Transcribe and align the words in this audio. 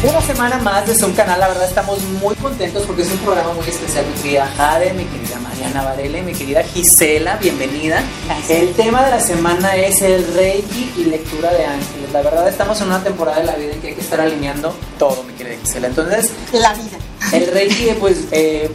Una 0.00 0.20
semana 0.20 0.58
más 0.58 0.86
de 0.86 1.04
un 1.04 1.12
canal, 1.12 1.40
la 1.40 1.48
verdad 1.48 1.64
estamos 1.64 2.00
muy 2.22 2.36
contentos 2.36 2.84
porque 2.86 3.02
es 3.02 3.10
un 3.10 3.18
programa 3.18 3.52
muy 3.52 3.66
especial. 3.66 4.06
Mi 4.06 4.22
querida 4.22 4.46
Jade, 4.56 4.92
mi 4.92 5.04
querida 5.04 5.40
Mariana 5.40 5.82
Varela 5.82 6.18
y 6.18 6.22
mi 6.22 6.34
querida 6.34 6.62
Gisela, 6.62 7.36
bienvenida. 7.38 8.00
El 8.48 8.74
tema 8.74 9.04
de 9.04 9.10
la 9.10 9.18
semana 9.18 9.74
es 9.74 10.00
el 10.02 10.24
Reiki 10.34 10.92
y 10.98 11.04
lectura 11.06 11.52
de 11.52 11.64
ángeles. 11.64 12.12
La 12.12 12.22
verdad 12.22 12.48
estamos 12.48 12.80
en 12.80 12.86
una 12.86 13.02
temporada 13.02 13.40
de 13.40 13.46
la 13.46 13.56
vida 13.56 13.72
en 13.72 13.80
que 13.80 13.88
hay 13.88 13.94
que 13.94 14.00
estar 14.00 14.20
alineando 14.20 14.72
todo, 15.00 15.24
mi 15.24 15.32
querida 15.32 15.56
Gisela. 15.62 15.88
Entonces, 15.88 16.30
la 16.52 16.74
vida. 16.74 16.98
El 17.32 17.48
Reiki, 17.48 17.88
pues, 17.98 18.28
eh, 18.30 18.70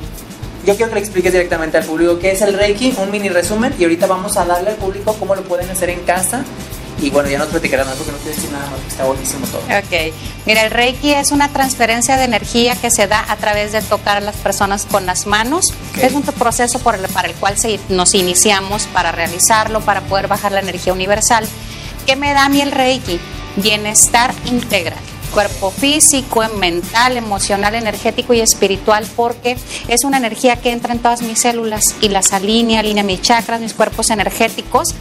yo 0.65 0.75
quiero 0.75 0.89
que 0.89 0.95
le 0.95 1.01
expliques 1.05 1.31
directamente 1.31 1.77
al 1.77 1.85
público 1.85 2.19
qué 2.19 2.33
es 2.33 2.41
el 2.41 2.53
Reiki, 2.53 2.95
un 2.97 3.11
mini 3.11 3.29
resumen, 3.29 3.73
y 3.79 3.83
ahorita 3.83 4.07
vamos 4.07 4.35
a 4.35 4.43
darle 4.43 4.71
al 4.71 4.75
público 4.75 5.15
cómo 5.17 5.35
lo 5.35 5.43
pueden 5.43 5.69
hacer 5.69 5.89
en 5.89 6.01
casa 6.01 6.43
y 7.03 7.09
bueno, 7.09 7.29
ya 7.29 7.37
nos 7.37 7.49
platicarán 7.49 7.85
porque 7.97 8.13
no 8.13 8.17
quiero 8.19 8.35
decir 8.35 8.49
nada 8.51 8.69
más, 8.69 8.79
está 8.87 9.03
buenísimo 9.03 9.45
todo. 9.47 9.61
Ok, 9.61 10.13
mira, 10.45 10.63
el 10.63 10.71
Reiki 10.71 11.13
es 11.13 11.31
una 11.31 11.49
transferencia 11.49 12.15
de 12.15 12.23
energía 12.23 12.77
que 12.77 12.89
se 12.89 13.07
da 13.07 13.25
a 13.27 13.35
través 13.35 13.73
de 13.73 13.81
tocar 13.81 14.17
a 14.17 14.21
las 14.21 14.37
personas 14.37 14.85
con 14.85 15.05
las 15.05 15.27
manos. 15.27 15.73
Es 16.01 16.13
un 16.13 16.23
proceso 16.23 16.79
por 16.79 16.95
el, 16.95 17.01
para 17.09 17.27
el 17.27 17.33
cual 17.35 17.55
nos 17.89 18.13
iniciamos 18.13 18.83
para 18.87 19.11
realizarlo, 19.11 19.81
para 19.81 19.99
poder 20.01 20.27
bajar 20.27 20.53
la 20.53 20.61
energía 20.61 20.93
universal. 20.93 21.45
¿Qué 22.05 22.15
me 22.15 22.33
da 22.33 22.45
a 22.45 22.49
mí 22.49 22.61
el 22.61 22.71
Reiki? 22.71 23.19
Bienestar 23.57 24.33
integral 24.45 24.97
cuerpo 25.33 25.71
físico, 25.71 26.43
mental, 26.59 27.17
emocional, 27.17 27.73
energético 27.73 28.35
y 28.35 28.41
espiritual, 28.41 29.03
porque 29.15 29.57
es 29.87 30.03
una 30.03 30.17
energía 30.17 30.57
que 30.57 30.71
entra 30.71 30.93
en 30.93 30.99
todas 30.99 31.23
mis 31.23 31.41
células 31.41 31.95
y 32.01 32.09
las 32.09 32.33
alinea, 32.33 32.81
alinea 32.81 33.03
mis 33.03 33.23
chakras, 33.23 33.59
mis 33.59 33.73
cuerpos 33.73 34.11
energéticos 34.11 34.93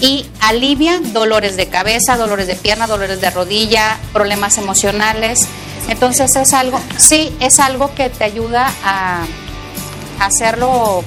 y 0.00 0.26
alivia 0.40 1.00
dolores 1.12 1.56
de 1.56 1.66
cabeza, 1.66 2.16
dolores 2.16 2.46
de 2.46 2.56
pierna, 2.56 2.86
dolores 2.86 3.20
de 3.20 3.30
rodilla, 3.30 3.98
problemas 4.12 4.58
emocionales. 4.58 5.40
Entonces 5.88 6.34
es 6.36 6.52
algo, 6.52 6.80
sí, 6.96 7.34
es 7.40 7.60
algo 7.60 7.94
que 7.94 8.08
te 8.10 8.24
ayuda 8.24 8.72
a, 8.84 9.24
hacerlo. 10.20 11.02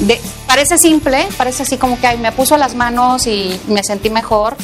De, 0.00 0.20
parece 0.46 0.78
simple, 0.78 1.26
parece 1.36 1.62
así 1.62 1.76
como 1.76 2.00
que 2.00 2.16
me 2.16 2.32
puso 2.32 2.56
las 2.56 2.74
manos 2.74 3.26
y 3.26 3.58
me 3.68 3.82
sentí 3.82 4.10
mejor. 4.10 4.56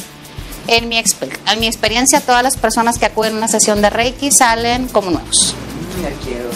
En 0.67 0.87
mi, 0.87 0.97
en 0.97 1.59
mi 1.59 1.67
experiencia, 1.67 2.21
todas 2.21 2.43
las 2.43 2.55
personas 2.55 2.99
que 2.99 3.05
acuden 3.05 3.33
a 3.33 3.37
una 3.37 3.47
sesión 3.47 3.81
de 3.81 3.89
Reiki 3.89 4.31
salen 4.31 4.87
como 4.87 5.09
nuevos. 5.09 5.55
quiero. 6.23 6.49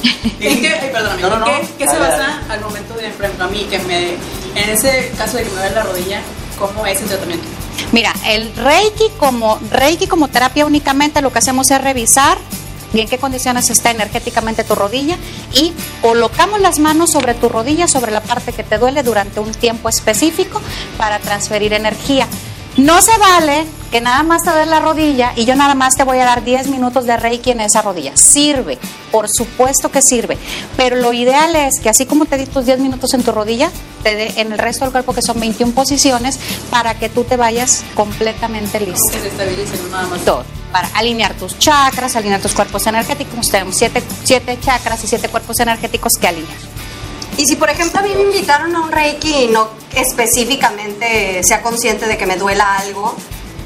¿En 0.40 0.60
qué, 0.62 0.92
¿qué, 1.76 1.86
se 1.86 1.98
basa 1.98 2.42
al 2.48 2.60
momento 2.62 2.94
de, 2.94 3.06
enfrentar 3.06 3.48
a 3.48 3.50
mí, 3.50 3.66
que 3.68 3.78
me, 3.80 4.12
en 4.54 4.70
ese 4.70 5.12
caso 5.18 5.36
de 5.36 5.44
que 5.44 5.50
me 5.50 5.56
duele 5.56 5.74
la 5.74 5.82
rodilla, 5.82 6.22
¿Cómo 6.60 6.86
es 6.86 7.00
el 7.00 7.08
tratamiento? 7.08 7.44
Mira, 7.90 8.12
el 8.26 8.54
Reiki 8.54 9.08
como 9.18 9.58
Reiki 9.70 10.06
como 10.06 10.28
terapia 10.28 10.66
únicamente 10.66 11.22
lo 11.22 11.32
que 11.32 11.38
hacemos 11.38 11.70
es 11.70 11.80
revisar 11.82 12.36
en 12.92 13.08
qué 13.08 13.18
condiciones 13.18 13.70
está 13.70 13.90
energéticamente 13.90 14.62
tu 14.62 14.74
rodilla 14.74 15.16
y 15.54 15.72
colocamos 16.02 16.60
las 16.60 16.78
manos 16.78 17.12
sobre 17.12 17.34
tu 17.34 17.48
rodilla, 17.48 17.88
sobre 17.88 18.12
la 18.12 18.20
parte 18.20 18.52
que 18.52 18.62
te 18.62 18.78
duele 18.78 19.02
durante 19.02 19.40
un 19.40 19.52
tiempo 19.52 19.88
específico 19.88 20.60
para 20.98 21.18
transferir 21.18 21.72
energía. 21.72 22.26
No 22.76 23.00
se 23.00 23.16
vale 23.18 23.64
que 23.90 24.00
nada 24.00 24.22
más 24.22 24.42
te 24.42 24.50
dé 24.50 24.66
la 24.66 24.80
rodilla 24.80 25.32
y 25.36 25.44
yo 25.44 25.56
nada 25.56 25.74
más 25.74 25.94
te 25.96 26.04
voy 26.04 26.18
a 26.18 26.24
dar 26.24 26.44
10 26.44 26.68
minutos 26.68 27.06
de 27.06 27.16
Reiki 27.16 27.50
en 27.50 27.60
esa 27.60 27.82
rodilla. 27.82 28.16
Sirve, 28.16 28.78
por 29.10 29.28
supuesto 29.28 29.90
que 29.90 30.02
sirve, 30.02 30.38
pero 30.76 30.96
lo 30.96 31.12
ideal 31.12 31.56
es 31.56 31.80
que 31.82 31.88
así 31.88 32.06
como 32.06 32.26
te 32.26 32.36
di 32.36 32.46
tus 32.46 32.66
10 32.66 32.80
minutos 32.80 33.12
en 33.14 33.22
tu 33.22 33.32
rodilla, 33.32 33.70
te 34.02 34.14
dé 34.14 34.40
en 34.40 34.52
el 34.52 34.58
resto 34.58 34.84
del 34.84 34.92
cuerpo 34.92 35.12
que 35.14 35.22
son 35.22 35.38
21 35.40 35.72
posiciones 35.72 36.38
para 36.70 36.98
que 36.98 37.08
tú 37.08 37.24
te 37.24 37.36
vayas 37.36 37.84
completamente 37.94 38.80
listo. 38.80 39.12
Nada 39.90 40.06
más. 40.08 40.20
Todo 40.24 40.44
para 40.70 40.88
alinear 40.94 41.34
tus 41.34 41.58
chakras, 41.58 42.16
alinear 42.16 42.40
tus 42.40 42.52
cuerpos 42.52 42.86
energéticos. 42.86 43.48
Tenemos 43.48 43.76
siete, 43.76 44.02
siete 44.24 44.58
chakras 44.60 45.02
y 45.04 45.06
siete 45.06 45.28
cuerpos 45.28 45.58
energéticos 45.60 46.12
que 46.20 46.28
alinear. 46.28 46.58
Y 47.36 47.46
si, 47.46 47.56
por 47.56 47.70
ejemplo, 47.70 48.00
a 48.00 48.02
mí 48.02 48.10
me 48.14 48.22
invitaron 48.22 48.74
a 48.74 48.80
un 48.82 48.92
Reiki 48.92 49.44
y 49.44 49.46
no 49.48 49.68
específicamente 49.94 51.42
sea 51.42 51.62
consciente 51.62 52.06
de 52.06 52.18
que 52.18 52.26
me 52.26 52.36
duela 52.36 52.76
algo, 52.76 53.14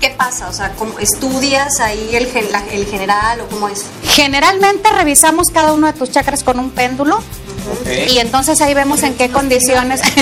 ¿qué 0.01 0.11
pasa? 0.11 0.49
O 0.49 0.53
sea, 0.53 0.73
¿cómo, 0.75 0.99
¿estudias 0.99 1.81
ahí 1.81 2.11
el, 2.13 2.29
el 2.73 2.87
general 2.87 3.41
o 3.41 3.49
cómo 3.49 3.69
es? 3.69 3.85
Generalmente 4.05 4.91
revisamos 4.91 5.49
cada 5.53 5.73
uno 5.73 5.87
de 5.87 5.93
tus 5.95 6.11
chakras 6.11 6.45
con 6.45 6.59
un 6.59 6.71
péndulo. 6.71 7.21
Y 8.09 8.19
entonces 8.19 8.61
ahí 8.61 8.75
vemos 8.75 9.03
en 9.03 9.15
qué 9.15 9.31
condiciones 9.31 10.01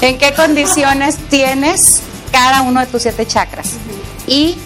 en 0.00 0.18
qué 0.18 0.34
condiciones 0.34 1.16
tienes 1.28 2.02
cada 2.32 2.62
uno 2.62 2.80
de 2.80 2.86
tus 2.86 3.02
siete 3.02 3.26
chakras. 3.26 3.72
Y 4.26 4.56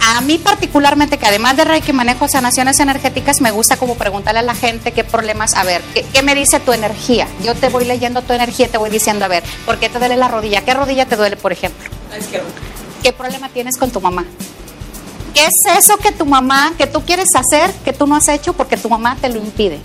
a 0.00 0.20
mí 0.20 0.38
particularmente, 0.38 1.18
que 1.18 1.26
además 1.26 1.56
de 1.56 1.64
Reiki 1.64 1.92
manejo 1.92 2.28
sanaciones 2.28 2.78
energéticas, 2.80 3.40
me 3.40 3.50
gusta 3.50 3.76
como 3.76 3.94
preguntarle 3.94 4.40
a 4.40 4.42
la 4.42 4.54
gente 4.54 4.92
qué 4.92 5.02
problemas, 5.02 5.54
a 5.54 5.64
ver, 5.64 5.82
¿qué, 6.12 6.22
me 6.22 6.34
dice 6.34 6.60
tu 6.60 6.72
energía? 6.72 7.26
Yo 7.42 7.54
te 7.54 7.68
voy 7.68 7.84
leyendo 7.84 8.22
tu 8.22 8.32
energía 8.32 8.66
y 8.66 8.68
te 8.68 8.78
voy 8.78 8.90
diciendo, 8.90 9.24
a 9.24 9.28
ver, 9.28 9.42
¿por 9.64 9.78
qué 9.78 9.88
te 9.88 9.98
duele 9.98 10.16
la 10.16 10.28
rodilla? 10.28 10.62
¿Qué 10.62 10.74
rodilla 10.74 11.06
te 11.06 11.16
duele, 11.16 11.36
por 11.36 11.52
ejemplo? 11.52 11.90
La 12.10 12.18
izquierda. 12.18 12.46
¿Qué 13.02 13.12
problema 13.12 13.48
tienes 13.48 13.76
con 13.78 13.90
tu 13.90 14.00
mamá? 14.00 14.24
¿Qué 15.32 15.46
es 15.46 15.78
eso 15.78 15.96
que 15.96 16.12
tu 16.12 16.26
mamá, 16.26 16.74
que 16.78 16.86
tú 16.86 17.02
quieres 17.02 17.28
hacer, 17.34 17.72
que 17.84 17.92
tú 17.92 18.06
no 18.06 18.14
has 18.14 18.28
hecho 18.28 18.52
porque 18.52 18.76
tu 18.76 18.88
mamá 18.88 19.16
te 19.20 19.28
lo 19.28 19.36
impide? 19.36 19.80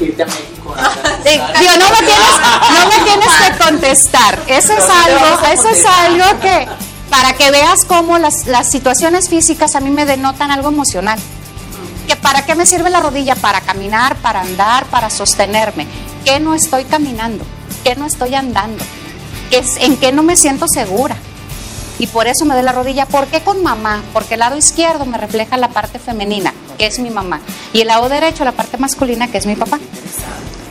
Irte 0.00 0.22
a 0.22 0.26
México. 0.26 0.74
no 0.76 1.90
me 1.90 2.06
tienes, 2.06 2.40
no 2.70 2.86
me 2.88 3.04
tienes 3.04 3.28
que 3.28 3.64
contestar. 3.64 4.38
Eso 4.46 4.72
es 4.72 4.84
algo, 4.88 5.46
eso 5.52 5.68
es 5.68 5.84
algo 5.86 6.40
que 6.40 6.68
para 7.10 7.32
que 7.34 7.50
veas 7.50 7.84
cómo 7.84 8.18
las, 8.18 8.46
las 8.46 8.70
situaciones 8.70 9.28
físicas 9.28 9.74
a 9.74 9.80
mí 9.80 9.90
me 9.90 10.06
denotan 10.06 10.50
algo 10.50 10.68
emocional. 10.68 11.18
¿Que 12.06 12.16
¿Para 12.16 12.44
qué 12.44 12.54
me 12.54 12.66
sirve 12.66 12.90
la 12.90 13.00
rodilla? 13.00 13.34
Para 13.34 13.60
caminar, 13.60 14.16
para 14.16 14.40
andar, 14.40 14.84
para 14.86 15.10
sostenerme. 15.10 15.86
¿Qué 16.24 16.40
no 16.40 16.54
estoy 16.54 16.84
caminando? 16.84 17.44
¿Qué 17.84 17.96
no 17.96 18.06
estoy 18.06 18.34
andando? 18.34 18.84
¿Qué 19.50 19.58
es, 19.58 19.76
¿En 19.78 19.96
qué 19.96 20.12
no 20.12 20.22
me 20.22 20.36
siento 20.36 20.66
segura? 20.68 21.16
Y 21.98 22.06
por 22.08 22.26
eso 22.26 22.44
me 22.44 22.54
doy 22.54 22.62
la 22.62 22.72
rodilla. 22.72 23.06
¿Por 23.06 23.26
qué 23.26 23.40
con 23.40 23.62
mamá? 23.62 24.02
Porque 24.12 24.34
el 24.34 24.40
lado 24.40 24.56
izquierdo 24.56 25.06
me 25.06 25.18
refleja 25.18 25.56
la 25.56 25.68
parte 25.68 25.98
femenina, 25.98 26.52
que 26.76 26.86
es 26.86 26.98
mi 26.98 27.10
mamá. 27.10 27.40
Y 27.72 27.80
el 27.80 27.88
lado 27.88 28.08
derecho 28.08 28.44
la 28.44 28.52
parte 28.52 28.76
masculina, 28.78 29.28
que 29.28 29.38
es 29.38 29.46
mi 29.46 29.56
papá. 29.56 29.78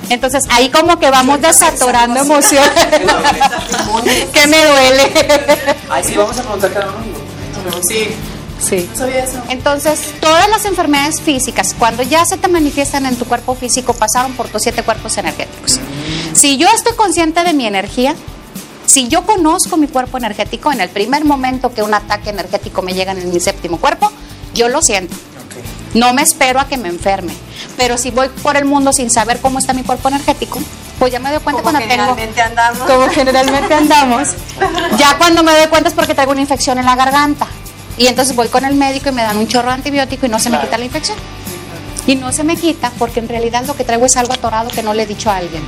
Entonces 0.09 0.43
ahí 0.49 0.69
como 0.69 0.99
que 0.99 1.09
vamos 1.09 1.41
desatorando 1.41 2.19
emociones. 2.21 2.71
que 4.33 4.47
me 4.47 4.65
duele. 4.65 5.11
Ay, 5.89 6.03
sí, 6.03 6.13
vamos 6.15 6.37
a 6.37 6.41
preguntar 6.41 6.73
cada 6.73 6.87
uno. 6.87 7.81
Sí. 7.87 8.07
Sí. 8.59 8.89
Entonces, 9.49 10.13
todas 10.21 10.49
las 10.49 10.65
enfermedades 10.65 11.21
físicas, 11.21 11.75
cuando 11.77 12.03
ya 12.03 12.25
se 12.25 12.37
te 12.37 12.47
manifiestan 12.47 13.05
en 13.05 13.15
tu 13.15 13.25
cuerpo 13.25 13.53
físico, 13.53 13.93
pasaron 13.93 14.33
por 14.33 14.47
tus 14.47 14.61
siete 14.61 14.81
cuerpos 14.81 15.17
energéticos. 15.17 15.79
Si 16.33 16.57
yo 16.57 16.67
estoy 16.73 16.95
consciente 16.95 17.43
de 17.43 17.53
mi 17.53 17.67
energía, 17.67 18.15
si 18.85 19.07
yo 19.07 19.25
conozco 19.25 19.77
mi 19.77 19.87
cuerpo 19.87 20.17
energético, 20.17 20.71
en 20.71 20.81
el 20.81 20.89
primer 20.89 21.25
momento 21.25 21.73
que 21.73 21.83
un 21.83 21.93
ataque 21.93 22.29
energético 22.29 22.81
me 22.81 22.93
llega 22.93 23.11
en 23.11 23.29
mi 23.29 23.39
séptimo 23.39 23.77
cuerpo, 23.77 24.11
yo 24.53 24.69
lo 24.69 24.81
siento. 24.81 25.15
No 25.95 26.13
me 26.13 26.21
espero 26.21 26.59
a 26.59 26.67
que 26.67 26.77
me 26.77 26.89
enferme. 26.89 27.33
Pero 27.77 27.97
si 27.97 28.11
voy 28.11 28.27
por 28.27 28.57
el 28.57 28.65
mundo 28.65 28.91
sin 28.91 29.09
saber 29.09 29.39
cómo 29.39 29.59
está 29.59 29.73
mi 29.73 29.81
cuerpo 29.81 30.09
energético, 30.09 30.59
pues 30.99 31.11
ya 31.11 31.19
me 31.19 31.29
doy 31.31 31.39
cuenta 31.39 31.63
cuando 31.63 31.79
generalmente 31.79 32.41
andamos. 32.41 32.79
Como 32.79 33.09
generalmente 33.09 33.73
andamos. 33.73 34.29
ya 34.99 35.17
cuando 35.17 35.41
me 35.41 35.53
doy 35.53 35.67
cuenta 35.67 35.89
es 35.89 35.95
porque 35.95 36.13
traigo 36.13 36.33
una 36.33 36.41
infección 36.41 36.77
en 36.77 36.85
la 36.85 36.95
garganta. 36.95 37.47
Y 37.97 38.07
entonces 38.07 38.35
voy 38.35 38.49
con 38.49 38.65
el 38.65 38.75
médico 38.75 39.07
y 39.07 39.13
me 39.13 39.21
dan 39.21 39.37
un 39.37 39.47
chorro 39.47 39.69
de 39.69 39.75
antibiótico 39.75 40.25
y 40.25 40.29
no 40.29 40.37
se 40.37 40.49
me 40.49 40.59
quita 40.59 40.77
la 40.77 40.83
infección. 40.83 41.17
Y 42.07 42.15
no 42.15 42.33
se 42.33 42.43
me 42.43 42.57
quita 42.57 42.91
porque 42.99 43.21
en 43.21 43.29
realidad 43.29 43.65
lo 43.65 43.75
que 43.75 43.85
traigo 43.85 44.05
es 44.05 44.17
algo 44.17 44.33
atorado 44.33 44.69
que 44.69 44.83
no 44.83 44.93
le 44.93 45.03
he 45.03 45.07
dicho 45.07 45.31
a 45.31 45.37
alguien. 45.37 45.63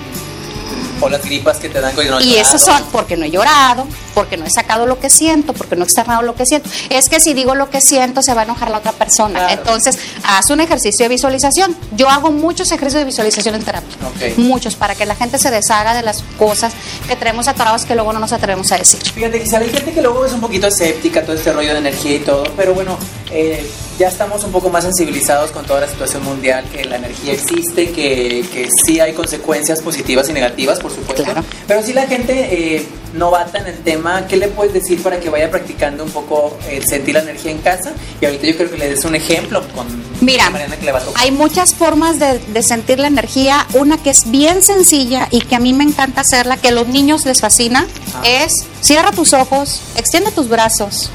O 0.99 1.07
las 1.07 1.23
gripas 1.23 1.57
que 1.57 1.69
te 1.69 1.79
dan 1.79 1.95
con 1.95 2.05
Y 2.21 2.35
esos 2.35 2.61
son 2.61 2.83
porque 2.91 3.15
no 3.15 3.23
he 3.23 3.31
llorado, 3.31 3.87
porque 4.17 4.35
no 4.35 4.45
he 4.45 4.49
sacado 4.49 4.87
lo 4.87 4.99
que 4.99 5.11
siento, 5.11 5.53
porque 5.53 5.75
no 5.75 5.83
he 5.83 5.85
externado 5.85 6.23
lo 6.23 6.33
que 6.33 6.47
siento. 6.47 6.67
Es 6.89 7.07
que 7.07 7.19
si 7.19 7.35
digo 7.35 7.53
lo 7.53 7.69
que 7.69 7.81
siento, 7.81 8.23
se 8.23 8.33
va 8.33 8.41
a 8.41 8.43
enojar 8.45 8.71
la 8.71 8.79
otra 8.79 8.91
persona. 8.91 9.53
Entonces, 9.53 9.99
haz 10.23 10.49
un 10.49 10.59
ejercicio 10.59 11.05
de 11.05 11.09
visualización. 11.09 11.77
Yo 11.95 12.09
hago 12.09 12.31
muchos 12.31 12.71
ejercicios 12.71 13.01
de 13.01 13.05
visualización 13.05 13.53
en 13.53 13.63
terapia. 13.63 13.95
Muchos, 14.37 14.73
para 14.73 14.95
que 14.95 15.05
la 15.05 15.13
gente 15.13 15.37
se 15.37 15.51
deshaga 15.51 15.93
de 15.93 16.01
las 16.01 16.23
cosas 16.39 16.73
que 17.07 17.15
tenemos 17.15 17.47
atorados 17.47 17.85
que 17.85 17.93
luego 17.93 18.11
no 18.11 18.17
nos 18.17 18.33
atrevemos 18.33 18.71
a 18.71 18.79
decir. 18.79 18.99
Fíjate, 19.03 19.39
quizá 19.39 19.59
hay 19.59 19.69
gente 19.69 19.93
que 19.93 20.01
luego 20.01 20.25
es 20.25 20.33
un 20.33 20.41
poquito 20.41 20.65
escéptica, 20.65 21.21
todo 21.21 21.35
este 21.35 21.53
rollo 21.53 21.73
de 21.73 21.77
energía 21.77 22.15
y 22.15 22.19
todo, 22.19 22.43
pero 22.57 22.73
bueno, 22.73 22.97
eh, 23.31 23.63
ya 23.99 24.07
estamos 24.07 24.43
un 24.43 24.51
poco 24.51 24.69
más 24.69 24.83
sensibilizados 24.83 25.51
con 25.51 25.63
toda 25.65 25.81
la 25.81 25.87
situación 25.87 26.23
mundial, 26.23 26.65
que 26.71 26.85
la 26.85 26.95
energía 26.95 27.33
existe, 27.33 27.91
que, 27.91 28.43
que 28.51 28.67
sí 28.83 28.99
hay 28.99 29.13
consecuencias 29.13 29.81
positivas 29.81 30.27
y 30.29 30.33
negativas, 30.33 30.79
por 30.79 30.91
supuesto. 30.91 31.23
Pero 31.67 31.83
si 31.83 31.93
la 31.93 32.07
gente 32.07 32.77
eh, 32.77 32.87
novata 33.17 33.59
en 33.59 33.67
el 33.67 33.77
tema, 33.79 34.27
¿qué 34.27 34.37
le 34.37 34.47
puedes 34.47 34.73
decir 34.73 35.01
para 35.01 35.19
que 35.19 35.29
vaya 35.29 35.49
practicando 35.49 36.03
un 36.03 36.09
poco 36.11 36.57
el 36.69 36.85
sentir 36.87 37.15
la 37.15 37.21
energía 37.21 37.51
en 37.51 37.59
casa? 37.59 37.93
Y 38.21 38.25
ahorita 38.25 38.47
yo 38.47 38.57
creo 38.57 38.71
que 38.71 38.77
le 38.77 38.89
des 38.89 39.05
un 39.05 39.15
ejemplo 39.15 39.61
con 39.75 39.87
Mira, 40.21 40.49
Mariana 40.49 40.77
que 40.77 40.85
le 40.85 40.91
va 40.91 40.99
a 40.99 41.03
tocar. 41.03 41.21
Hay 41.23 41.31
muchas 41.31 41.73
formas 41.75 42.19
de, 42.19 42.39
de 42.39 42.63
sentir 42.63 42.99
la 42.99 43.07
energía. 43.07 43.65
Una 43.73 43.97
que 44.01 44.09
es 44.09 44.29
bien 44.31 44.63
sencilla 44.63 45.27
y 45.31 45.41
que 45.41 45.55
a 45.55 45.59
mí 45.59 45.73
me 45.73 45.83
encanta 45.83 46.21
hacerla, 46.21 46.57
que 46.57 46.69
a 46.69 46.71
los 46.71 46.87
niños 46.87 47.25
les 47.25 47.41
fascina, 47.41 47.85
es 48.23 48.51
cierra 48.81 49.11
tus 49.11 49.33
ojos, 49.33 49.81
extiende 49.95 50.31
tus 50.31 50.49
brazos 50.49 51.11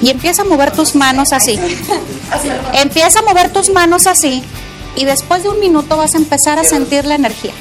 y 0.00 0.10
empieza 0.10 0.42
a 0.42 0.44
mover 0.44 0.70
tus 0.72 0.94
manos 0.94 1.32
así. 1.32 1.58
Empieza 2.72 3.18
a 3.18 3.22
mover 3.22 3.52
tus 3.52 3.70
manos 3.70 4.06
así 4.06 4.42
y 4.96 5.04
después 5.04 5.42
de 5.42 5.48
un 5.48 5.60
minuto 5.60 5.96
vas 5.96 6.14
a 6.14 6.18
empezar 6.18 6.58
a 6.58 6.64
sentir 6.64 7.04
la 7.04 7.14
energía. 7.14 7.52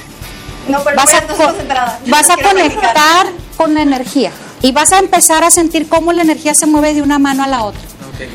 No, 0.68 0.84
pero 0.84 0.98
Vas 0.98 1.14
a, 1.14 1.22
concentrada. 1.22 2.00
vas 2.08 2.30
a 2.30 2.36
conectar 2.36 3.28
con 3.58 3.74
la 3.74 3.82
energía 3.82 4.32
y 4.62 4.72
vas 4.72 4.92
a 4.94 5.00
empezar 5.00 5.44
a 5.44 5.52
sentir 5.52 5.88
cómo 5.88 6.14
la 6.14 6.22
energía 6.22 6.54
se 6.54 6.66
mueve 6.66 6.94
de 6.94 7.02
una 7.02 7.20
mano 7.20 7.44
a 7.44 7.48
la 7.48 7.64
otra. 7.64 7.82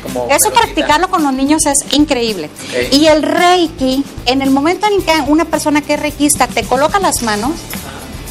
Como 0.01 0.27
Eso 0.29 0.51
practicarlo 0.51 1.09
con 1.09 1.23
los 1.23 1.33
niños 1.33 1.65
es 1.65 1.79
increíble. 1.91 2.49
Y 2.91 3.07
el 3.07 3.21
Reiki, 3.21 4.03
en 4.25 4.41
el 4.41 4.49
momento 4.49 4.87
en 4.87 5.01
que 5.01 5.11
una 5.27 5.45
persona 5.45 5.81
que 5.81 5.95
es 5.95 5.99
reikista 5.99 6.47
te 6.47 6.63
coloca 6.63 6.99
las 6.99 7.21
manos, 7.21 7.51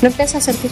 lo 0.01 0.09
empiezas 0.09 0.37
a 0.37 0.53
sentir. 0.53 0.71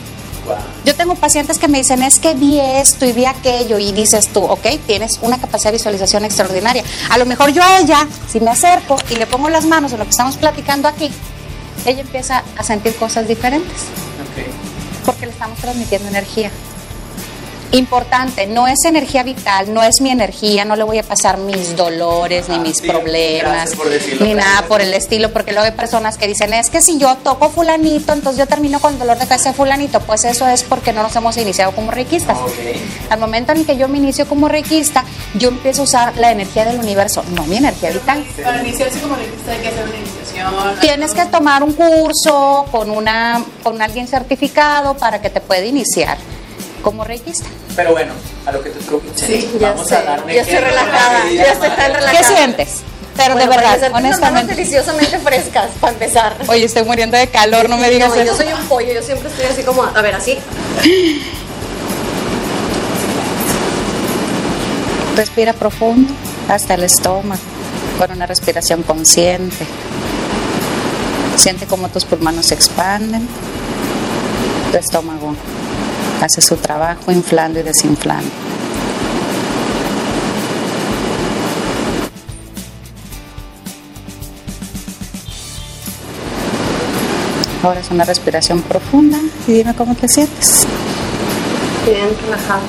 Yo 0.84 0.94
tengo 0.94 1.14
pacientes 1.14 1.58
que 1.58 1.68
me 1.68 1.78
dicen, 1.78 2.02
es 2.02 2.18
que 2.18 2.34
vi 2.34 2.58
esto 2.58 3.04
y 3.04 3.12
vi 3.12 3.26
aquello, 3.26 3.78
y 3.78 3.92
dices 3.92 4.28
tú, 4.28 4.42
ok, 4.42 4.66
tienes 4.86 5.18
una 5.22 5.38
capacidad 5.38 5.70
de 5.70 5.76
visualización 5.76 6.24
extraordinaria. 6.24 6.82
A 7.10 7.18
lo 7.18 7.26
mejor 7.26 7.50
yo 7.52 7.62
a 7.62 7.78
ella, 7.78 8.06
si 8.28 8.40
me 8.40 8.50
acerco 8.50 8.96
y 9.10 9.16
le 9.16 9.26
pongo 9.26 9.48
las 9.50 9.66
manos 9.66 9.92
en 9.92 9.98
lo 9.98 10.04
que 10.04 10.10
estamos 10.10 10.38
platicando 10.38 10.88
aquí, 10.88 11.10
ella 11.84 12.00
empieza 12.00 12.42
a 12.56 12.64
sentir 12.64 12.94
cosas 12.96 13.28
diferentes. 13.28 13.76
Porque 15.12 15.26
le 15.26 15.32
estamos 15.32 15.58
transmitiendo 15.58 16.08
energía. 16.08 16.50
Importante, 17.72 18.48
no 18.48 18.66
es 18.66 18.84
energía 18.84 19.22
vital, 19.22 19.72
no 19.72 19.80
es 19.84 20.00
mi 20.00 20.10
energía, 20.10 20.64
no 20.64 20.74
le 20.74 20.82
voy 20.82 20.98
a 20.98 21.04
pasar 21.04 21.38
mis 21.38 21.76
dolores, 21.76 22.48
ni 22.48 22.56
Ah, 22.56 22.58
mis 22.58 22.78
sí, 22.78 22.88
problemas, 22.88 23.70
decirlo, 23.78 24.26
ni 24.26 24.34
nada 24.34 24.62
por 24.66 24.80
el 24.80 24.92
estilo, 24.92 25.32
porque 25.32 25.52
luego 25.52 25.66
hay 25.66 25.70
personas 25.70 26.18
que 26.18 26.26
dicen, 26.26 26.52
es 26.52 26.68
que 26.68 26.80
si 26.80 26.98
yo 26.98 27.16
toco 27.22 27.48
fulanito, 27.48 28.12
entonces 28.12 28.40
yo 28.40 28.46
termino 28.48 28.80
con 28.80 28.98
dolor 28.98 29.16
de 29.18 29.26
cabeza 29.28 29.50
de 29.50 29.54
fulanito, 29.54 30.00
pues 30.00 30.24
eso 30.24 30.48
es 30.48 30.64
porque 30.64 30.92
no 30.92 31.04
nos 31.04 31.14
hemos 31.14 31.36
iniciado 31.36 31.70
como 31.70 31.92
reikistas. 31.92 32.36
Ok. 32.38 32.50
Al 33.08 33.20
momento 33.20 33.52
en 33.52 33.64
que 33.64 33.76
yo 33.76 33.86
me 33.86 33.98
inicio 33.98 34.26
como 34.26 34.48
reikista, 34.48 35.04
yo 35.34 35.50
empiezo 35.50 35.82
a 35.82 35.84
usar 35.84 36.16
la 36.16 36.32
energía 36.32 36.64
del 36.64 36.80
universo, 36.80 37.22
no 37.36 37.44
mi 37.46 37.58
energía 37.58 37.90
vital. 37.90 38.24
Para 38.42 38.64
iniciarse 38.64 38.98
como 39.00 39.14
requista 39.14 39.52
hay 39.52 39.60
que 39.60 39.68
hacer 39.68 39.84
iniciación. 39.86 40.19
Tienes 40.80 41.12
que 41.12 41.26
tomar 41.26 41.62
un 41.62 41.72
curso 41.72 42.66
con 42.70 42.90
una 42.90 43.44
con 43.62 43.80
alguien 43.82 44.06
certificado 44.08 44.96
para 44.96 45.20
que 45.20 45.30
te 45.30 45.40
pueda 45.40 45.64
iniciar 45.64 46.18
como 46.82 47.04
reikista. 47.04 47.46
Pero 47.76 47.92
bueno, 47.92 48.12
a 48.46 48.52
lo 48.52 48.62
que 48.62 48.70
tú 48.70 48.80
tú- 48.98 49.02
Sí, 49.14 49.50
Ya 49.60 49.70
vamos 49.72 49.86
sé, 49.88 49.96
a 49.96 50.02
dar 50.02 50.24
un 50.24 50.30
ya 50.30 50.40
estoy 50.42 50.58
relajada, 50.58 51.22
ella 51.30 51.52
estoy 51.52 51.68
tan 51.70 51.92
relajada. 51.94 52.18
¿Qué 52.18 52.24
sientes? 52.24 52.68
Pero 53.16 53.34
Bueno, 53.34 53.50
de 53.50 53.56
para 53.56 53.70
verdad, 53.76 53.90
honestamente. 53.94 54.54
deliciosamente 54.54 55.18
frescas, 55.18 55.66
para 55.80 55.92
empezar. 55.92 56.36
Oye, 56.46 56.64
estoy 56.64 56.84
muriendo 56.84 57.18
de 57.18 57.26
calor, 57.28 57.68
no 57.68 57.76
me 57.76 57.90
digas 57.90 58.08
No, 58.10 58.14
eso. 58.14 58.24
yo 58.32 58.36
soy 58.36 58.52
un 58.52 58.66
pollo, 58.66 58.92
yo 58.94 59.02
siempre 59.02 59.28
estoy 59.28 59.44
así 59.46 59.62
como, 59.62 59.82
a 59.82 60.00
ver, 60.00 60.14
así. 60.14 60.38
Respira 65.16 65.52
profundo 65.52 66.12
hasta 66.48 66.74
el 66.74 66.84
estómago, 66.84 67.40
con 67.98 68.10
una 68.12 68.26
respiración 68.26 68.82
consciente. 68.84 69.66
Siente 71.40 71.66
cómo 71.66 71.88
tus 71.88 72.04
pulmones 72.04 72.46
se 72.46 72.54
expanden, 72.54 73.26
tu 74.70 74.76
estómago 74.76 75.34
hace 76.22 76.42
su 76.42 76.56
trabajo 76.56 77.10
inflando 77.10 77.60
y 77.60 77.62
desinflando. 77.62 78.28
Ahora 87.62 87.80
es 87.80 87.90
una 87.90 88.04
respiración 88.04 88.62
profunda 88.62 89.18
y 89.46 89.52
dime 89.52 89.74
cómo 89.74 89.94
te 89.94 90.08
sientes. 90.08 90.66
Bien 91.84 92.08
relajado. 92.24 92.62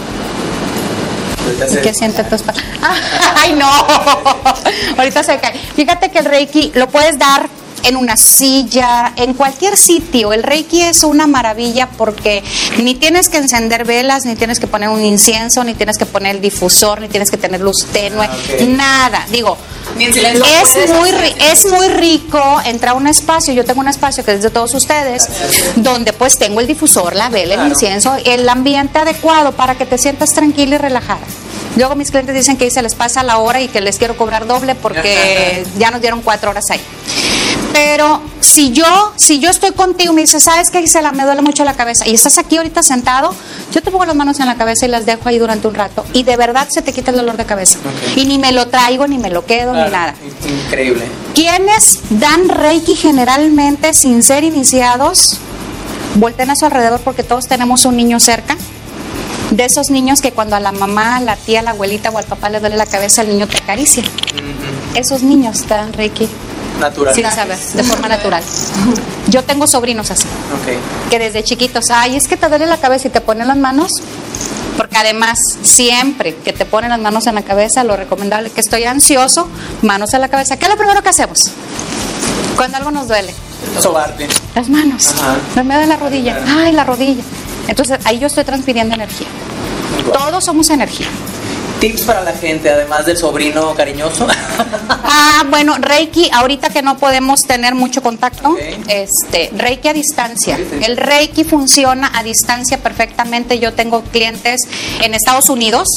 Se- 1.69 1.81
¿Qué 1.81 1.93
siente 1.93 2.23
tu 2.25 2.35
espalda? 2.35 2.61
¡Ay, 3.35 3.53
no! 3.53 3.67
Ahorita 4.97 5.23
se 5.23 5.37
cae. 5.39 5.57
Fíjate 5.75 6.11
que 6.11 6.19
el 6.19 6.25
Reiki 6.25 6.71
lo 6.75 6.87
puedes 6.89 7.17
dar 7.17 7.47
en 7.83 7.95
una 7.95 8.17
silla, 8.17 9.13
en 9.15 9.33
cualquier 9.33 9.77
sitio. 9.77 10.33
El 10.33 10.43
Reiki 10.43 10.81
es 10.81 11.03
una 11.03 11.27
maravilla 11.27 11.87
porque 11.97 12.43
ni 12.77 12.95
tienes 12.95 13.29
que 13.29 13.37
encender 13.37 13.85
velas, 13.85 14.25
ni 14.25 14.35
tienes 14.35 14.59
que 14.59 14.67
poner 14.67 14.89
un 14.89 15.03
incienso, 15.03 15.63
ni 15.63 15.73
tienes 15.73 15.97
que 15.97 16.05
poner 16.05 16.35
el 16.35 16.41
difusor, 16.41 17.01
ni 17.01 17.07
tienes 17.07 17.29
que 17.31 17.37
tener 17.37 17.61
luz 17.61 17.85
tenue, 17.91 18.25
Ah, 18.25 18.65
nada. 18.67 19.25
Digo, 19.29 19.57
es 19.99 20.93
muy, 20.93 21.09
es 21.39 21.65
muy 21.65 21.87
rico 21.89 22.61
entrar 22.65 22.93
a 22.93 22.97
un 22.97 23.07
espacio, 23.07 23.53
yo 23.53 23.65
tengo 23.65 23.81
un 23.81 23.87
espacio 23.87 24.23
que 24.23 24.33
es 24.33 24.41
de 24.41 24.49
todos 24.49 24.73
ustedes, 24.73 25.27
donde 25.75 26.13
pues 26.13 26.37
tengo 26.37 26.59
el 26.59 26.67
difusor, 26.67 27.15
la 27.15 27.29
vela, 27.29 27.55
el 27.55 27.67
incienso, 27.67 28.15
el 28.25 28.47
ambiente 28.47 28.99
adecuado 28.99 29.51
para 29.53 29.75
que 29.75 29.85
te 29.85 29.97
sientas 29.97 30.31
tranquila 30.33 30.75
y 30.75 30.77
relajada. 30.77 31.21
Luego 31.77 31.95
mis 31.95 32.11
clientes 32.11 32.35
dicen 32.35 32.57
que 32.57 32.69
se 32.69 32.81
les 32.81 32.95
pasa 32.95 33.23
la 33.23 33.37
hora 33.37 33.61
y 33.61 33.67
que 33.67 33.81
les 33.81 33.97
quiero 33.97 34.17
cobrar 34.17 34.45
doble 34.45 34.75
porque 34.75 35.65
ya 35.77 35.91
nos 35.91 36.01
dieron 36.01 36.21
cuatro 36.21 36.51
horas 36.51 36.65
ahí. 36.69 36.81
Pero 37.73 38.21
si 38.41 38.71
yo, 38.71 39.13
si 39.15 39.39
yo 39.39 39.49
estoy 39.49 39.71
contigo 39.71 40.11
y 40.11 40.15
me 40.15 40.21
dices, 40.21 40.43
¿sabes 40.43 40.69
qué, 40.69 40.81
Gisela? 40.81 41.11
Me 41.11 41.23
duele 41.23 41.41
mucho 41.41 41.63
la 41.63 41.73
cabeza 41.73 42.07
y 42.07 42.13
estás 42.13 42.37
aquí 42.37 42.57
ahorita 42.57 42.83
sentado, 42.83 43.33
yo 43.71 43.81
te 43.81 43.91
pongo 43.91 44.05
las 44.05 44.15
manos 44.15 44.39
en 44.39 44.47
la 44.47 44.55
cabeza 44.55 44.85
y 44.85 44.89
las 44.89 45.05
dejo 45.05 45.29
ahí 45.29 45.39
durante 45.39 45.67
un 45.67 45.75
rato 45.75 46.05
y 46.13 46.23
de 46.23 46.35
verdad 46.37 46.67
se 46.69 46.81
te 46.81 46.91
quita 46.91 47.11
el 47.11 47.17
dolor 47.17 47.37
de 47.37 47.45
cabeza. 47.45 47.79
Y 48.15 48.25
ni 48.25 48.37
me 48.37 48.51
lo 48.51 48.67
traigo, 48.67 49.07
ni 49.07 49.17
me 49.17 49.29
lo 49.29 49.45
quedo, 49.45 49.71
Claro, 49.71 49.85
ni 49.85 49.91
nada. 49.91 50.15
Increíble. 50.65 51.05
Quienes 51.33 51.99
dan 52.09 52.49
Reiki 52.49 52.95
generalmente 52.95 53.93
sin 53.93 54.21
ser 54.21 54.43
iniciados, 54.43 55.37
volteen 56.15 56.49
a 56.49 56.55
su 56.55 56.65
alrededor 56.65 56.99
porque 57.01 57.23
todos 57.23 57.47
tenemos 57.47 57.85
un 57.85 57.95
niño 57.95 58.19
cerca. 58.19 58.57
De 59.51 59.65
esos 59.65 59.89
niños 59.89 60.21
que 60.21 60.31
cuando 60.31 60.55
a 60.55 60.61
la 60.61 60.71
mamá, 60.71 61.17
a 61.17 61.19
la 61.19 61.35
tía, 61.35 61.59
a 61.59 61.63
la 61.63 61.71
abuelita 61.71 62.09
o 62.09 62.17
al 62.17 62.23
papá 62.23 62.49
le 62.49 62.61
duele 62.61 62.77
la 62.77 62.85
cabeza, 62.85 63.21
el 63.21 63.29
niño 63.29 63.47
te 63.47 63.57
acaricia. 63.57 64.03
Esos 64.95 65.23
niños 65.23 65.67
dan 65.67 65.91
Reiki 65.91 66.27
Natural. 66.81 67.15
sin 67.15 67.31
saber, 67.31 67.57
de 67.57 67.83
forma 67.83 68.07
natural. 68.09 68.43
Yo 69.29 69.43
tengo 69.43 69.67
sobrinos 69.67 70.11
así, 70.11 70.25
Ok. 70.27 71.09
que 71.09 71.19
desde 71.19 71.43
chiquitos, 71.43 71.89
ay, 71.91 72.15
es 72.17 72.27
que 72.27 72.35
te 72.37 72.49
duele 72.49 72.65
la 72.65 72.77
cabeza 72.77 73.07
y 73.07 73.11
te 73.11 73.21
ponen 73.21 73.47
las 73.47 73.57
manos. 73.57 73.91
Porque 74.77 74.97
además, 74.97 75.37
siempre 75.61 76.35
que 76.35 76.53
te 76.53 76.65
ponen 76.65 76.89
las 76.89 76.99
manos 76.99 77.27
en 77.27 77.35
la 77.35 77.43
cabeza, 77.43 77.83
lo 77.83 77.95
recomendable 77.97 78.49
que 78.49 78.61
estoy 78.61 78.85
ansioso, 78.85 79.47
manos 79.81 80.13
en 80.13 80.21
la 80.21 80.29
cabeza. 80.29 80.57
¿Qué 80.57 80.65
es 80.65 80.71
lo 80.71 80.77
primero 80.77 81.01
que 81.03 81.09
hacemos? 81.09 81.39
Cuando 82.55 82.77
algo 82.77 82.91
nos 82.91 83.07
duele. 83.07 83.33
Sobarte. 83.79 84.27
Las 84.55 84.69
manos. 84.69 85.07
Ajá. 85.09 85.37
Me 85.63 85.75
duele 85.75 85.87
la 85.87 85.97
rodilla. 85.97 86.39
Ay, 86.47 86.71
la 86.73 86.83
rodilla. 86.83 87.21
Entonces 87.67 87.99
ahí 88.05 88.17
yo 88.19 88.27
estoy 88.27 88.43
transfiriendo 88.43 88.95
energía. 88.95 89.27
Todos 90.13 90.43
somos 90.45 90.69
energía. 90.69 91.07
Tips 91.81 92.03
para 92.03 92.21
la 92.21 92.31
gente, 92.33 92.69
además 92.69 93.05
del 93.05 93.17
sobrino 93.17 93.73
cariñoso. 93.75 94.27
Ah, 95.13 95.43
bueno, 95.49 95.75
Reiki, 95.77 96.29
ahorita 96.31 96.69
que 96.69 96.81
no 96.81 96.97
podemos 96.97 97.41
tener 97.41 97.75
mucho 97.75 98.01
contacto, 98.01 98.55
este, 98.87 99.51
Reiki 99.57 99.89
a 99.89 99.93
distancia. 99.93 100.55
Sí, 100.55 100.65
sí. 100.71 100.79
El 100.85 100.95
Reiki 100.95 101.43
funciona 101.43 102.09
a 102.15 102.23
distancia 102.23 102.77
perfectamente. 102.77 103.59
Yo 103.59 103.73
tengo 103.73 104.03
clientes 104.03 104.61
en 105.01 105.13
Estados 105.13 105.49
Unidos 105.49 105.87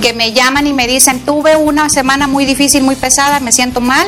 que 0.00 0.12
me 0.12 0.32
llaman 0.32 0.68
y 0.68 0.72
me 0.72 0.86
dicen, 0.86 1.20
tuve 1.24 1.56
una 1.56 1.88
semana 1.88 2.28
muy 2.28 2.44
difícil, 2.44 2.84
muy 2.84 2.94
pesada, 2.94 3.40
me 3.40 3.50
siento 3.50 3.80
mal, 3.80 4.06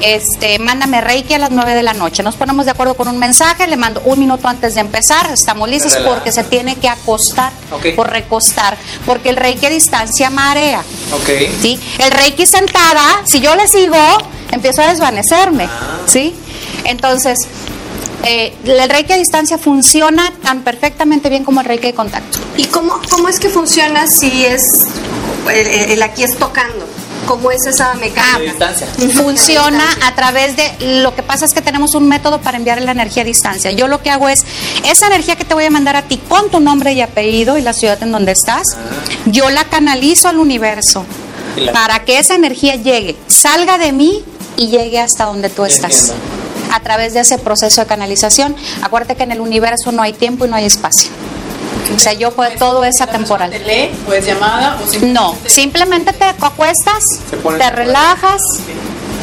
este, 0.00 0.58
mándame 0.60 1.00
Reiki 1.00 1.34
a 1.34 1.38
las 1.38 1.50
9 1.50 1.74
de 1.74 1.82
la 1.82 1.94
noche. 1.94 2.22
Nos 2.22 2.36
ponemos 2.36 2.66
de 2.66 2.70
acuerdo 2.72 2.94
con 2.94 3.08
un 3.08 3.18
mensaje, 3.18 3.66
le 3.66 3.76
mando 3.76 4.00
un 4.04 4.18
minuto 4.20 4.46
antes 4.46 4.74
de 4.76 4.80
empezar, 4.82 5.28
estamos 5.32 5.68
listos 5.68 5.96
porque 6.06 6.30
se 6.30 6.44
tiene 6.44 6.76
que 6.76 6.88
acostar 6.88 7.52
Ok. 7.72 7.96
por 7.96 8.10
recostar, 8.10 8.76
porque 9.06 9.30
el 9.30 9.36
Reiki 9.36 9.66
a 9.66 9.70
distancia 9.70 10.30
marea. 10.58 10.82
ok. 11.12 11.28
¿sí? 11.62 11.78
El 11.98 12.10
Reiki 12.10 12.46
sentada, 12.46 13.22
si 13.24 13.40
yo 13.40 13.54
le 13.54 13.66
sigo, 13.68 13.96
empiezo 14.50 14.82
a 14.82 14.88
desvanecerme, 14.88 15.64
Ah. 15.64 15.98
¿sí? 16.06 16.34
Entonces, 16.84 17.38
eh, 18.24 18.54
el 18.64 18.88
Reiki 18.90 19.12
a 19.12 19.16
distancia 19.16 19.58
funciona 19.58 20.32
tan 20.42 20.62
perfectamente 20.62 21.28
bien 21.28 21.44
como 21.44 21.60
el 21.60 21.66
Reiki 21.66 21.86
de 21.88 21.94
contacto. 21.94 22.38
¿Y 22.56 22.64
cómo, 22.66 23.00
cómo 23.10 23.28
es 23.28 23.38
que 23.38 23.48
funciona 23.48 24.06
si 24.08 24.44
es, 24.44 24.84
el, 25.52 25.66
el 25.92 26.02
aquí 26.02 26.24
es 26.24 26.36
tocando? 26.36 26.86
¿Cómo 27.28 27.50
es 27.50 27.64
esa 27.66 27.94
mecánica? 27.94 28.38
distancia. 28.40 28.86
Funciona 29.14 29.84
a 30.04 30.14
través 30.14 30.56
de, 30.56 31.02
lo 31.02 31.14
que 31.14 31.22
pasa 31.22 31.44
es 31.44 31.52
que 31.52 31.60
tenemos 31.62 31.94
un 31.94 32.08
método 32.08 32.40
para 32.40 32.56
enviar 32.56 32.80
la 32.82 32.92
energía 32.92 33.22
a 33.22 33.26
distancia. 33.26 33.70
Yo 33.70 33.86
lo 33.86 34.02
que 34.02 34.10
hago 34.10 34.28
es, 34.28 34.44
esa 34.84 35.06
energía 35.08 35.36
que 35.36 35.44
te 35.44 35.54
voy 35.54 35.64
a 35.64 35.70
mandar 35.70 35.94
a 35.96 36.02
ti 36.02 36.16
con 36.28 36.50
tu 36.50 36.58
nombre 36.60 36.92
y 36.94 37.00
apellido 37.02 37.58
y 37.58 37.62
la 37.62 37.72
ciudad 37.74 38.02
en 38.02 38.12
donde 38.12 38.32
estás, 38.32 38.62
yo 39.26 39.50
la 39.50 39.64
canalizo 39.64 40.28
al 40.28 40.38
universo 40.38 41.04
la- 41.56 41.72
para 41.72 42.04
que 42.04 42.18
esa 42.18 42.34
energía 42.34 42.76
llegue, 42.76 43.16
salga 43.26 43.78
de 43.78 43.92
mí 43.92 44.24
y 44.56 44.68
llegue 44.68 44.98
hasta 44.98 45.24
donde 45.26 45.50
tú 45.50 45.64
estás. 45.64 46.08
Entiendo. 46.10 46.24
A 46.72 46.80
través 46.80 47.14
de 47.14 47.20
ese 47.20 47.38
proceso 47.38 47.80
de 47.80 47.86
canalización, 47.86 48.54
acuérdate 48.82 49.16
que 49.16 49.22
en 49.22 49.32
el 49.32 49.40
universo 49.40 49.90
no 49.92 50.02
hay 50.02 50.12
tiempo 50.12 50.44
y 50.44 50.48
no 50.48 50.56
hay 50.56 50.66
espacio. 50.66 51.08
O 51.94 51.98
sea, 51.98 52.12
yo 52.12 52.30
puedo, 52.32 52.50
todo 52.58 52.84
es 52.84 53.00
atemporal. 53.00 53.50
¿Te? 53.50 53.90
¿Pues 54.06 54.26
llamada? 54.26 54.76
O 54.82 54.86
simplemente- 54.88 55.20
No, 55.20 55.34
simplemente 55.46 56.12
te 56.12 56.24
acuestas, 56.24 57.04
te 57.30 57.36
temporal. 57.36 57.72
relajas 57.74 58.40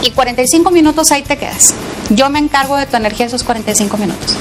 y 0.01 0.11
45 0.11 0.71
minutos 0.71 1.11
ahí 1.11 1.21
te 1.21 1.37
quedas. 1.37 1.73
Yo 2.09 2.29
me 2.29 2.39
encargo 2.39 2.77
de 2.77 2.85
tu 2.85 2.95
energía 2.97 3.25
esos 3.27 3.43
45 3.43 3.97
minutos. 3.97 4.35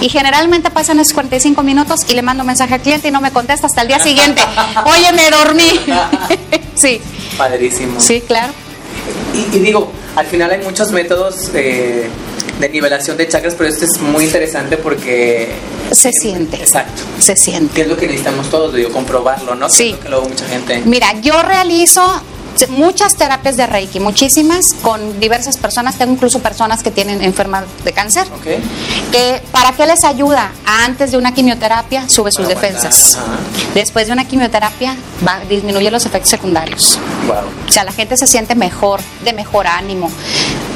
Y 0.00 0.08
generalmente 0.08 0.70
pasan 0.70 0.98
esos 1.00 1.14
45 1.14 1.62
minutos 1.62 2.00
y 2.08 2.14
le 2.14 2.22
mando 2.22 2.42
un 2.42 2.48
mensaje 2.48 2.74
al 2.74 2.80
cliente 2.80 3.08
y 3.08 3.10
no 3.10 3.20
me 3.20 3.30
contesta 3.30 3.66
hasta 3.68 3.82
el 3.82 3.88
día 3.88 4.00
siguiente. 4.00 4.42
Oye, 4.84 5.12
me 5.12 5.30
dormí. 5.30 5.80
Sí. 6.74 7.00
Padrísimo. 7.38 8.00
Sí, 8.00 8.20
claro. 8.20 8.52
Y, 9.32 9.56
y 9.56 9.60
digo, 9.60 9.90
al 10.16 10.26
final 10.26 10.50
hay 10.50 10.58
muchos 10.64 10.90
métodos 10.90 11.50
eh, 11.54 12.08
de 12.58 12.68
nivelación 12.68 13.16
de 13.16 13.28
chakras, 13.28 13.54
pero 13.56 13.70
este 13.70 13.84
es 13.84 13.98
muy 14.00 14.24
interesante 14.24 14.76
porque... 14.76 15.50
Se 15.92 16.12
siente. 16.12 16.56
Exacto. 16.56 17.02
Se 17.18 17.36
siente. 17.36 17.74
Que 17.74 17.82
es 17.82 17.88
lo 17.88 17.96
que 17.96 18.06
necesitamos 18.06 18.50
todos, 18.50 18.74
digo, 18.74 18.90
comprobarlo, 18.90 19.54
¿no? 19.54 19.68
Sí. 19.68 19.94
que 20.02 20.08
luego 20.08 20.28
mucha 20.28 20.46
gente... 20.46 20.82
Mira, 20.84 21.20
yo 21.20 21.40
realizo 21.42 22.02
muchas 22.68 23.16
terapias 23.16 23.56
de 23.56 23.66
Reiki, 23.66 24.00
muchísimas, 24.00 24.74
con 24.82 25.20
diversas 25.20 25.56
personas. 25.56 25.96
Tengo 25.96 26.12
incluso 26.12 26.40
personas 26.40 26.82
que 26.82 26.90
tienen 26.90 27.22
enfermas 27.22 27.64
de 27.84 27.92
cáncer. 27.92 28.26
Que, 29.12 29.42
¿Para 29.52 29.72
qué 29.72 29.86
les 29.86 30.04
ayuda? 30.04 30.50
Antes 30.66 31.12
de 31.12 31.18
una 31.18 31.32
quimioterapia 31.34 32.08
sube 32.08 32.30
sus 32.32 32.46
Para 32.46 32.60
defensas. 32.60 33.18
Después 33.74 34.06
de 34.06 34.12
una 34.12 34.26
quimioterapia 34.26 34.96
va, 35.26 35.40
disminuye 35.48 35.90
los 35.90 36.06
efectos 36.06 36.30
secundarios. 36.30 36.98
Wow. 37.26 37.36
O 37.68 37.72
sea, 37.72 37.84
la 37.84 37.92
gente 37.92 38.16
se 38.16 38.26
siente 38.26 38.54
mejor, 38.54 39.00
de 39.24 39.32
mejor 39.32 39.66
ánimo. 39.66 40.10